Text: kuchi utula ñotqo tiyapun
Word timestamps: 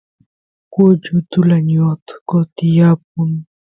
kuchi 0.73 1.09
utula 1.19 1.57
ñotqo 1.71 2.37
tiyapun 2.55 3.29